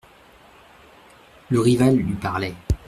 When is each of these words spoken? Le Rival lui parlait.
Le 1.51 1.59
Rival 1.59 1.95
lui 1.95 2.15
parlait. 2.15 2.55